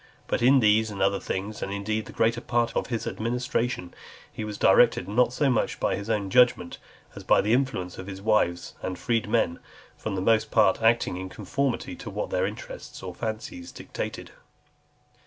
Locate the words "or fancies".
13.03-13.71